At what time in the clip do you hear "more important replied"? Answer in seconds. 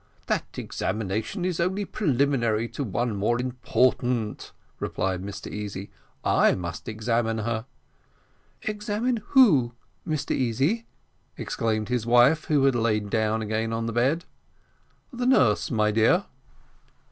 3.15-5.21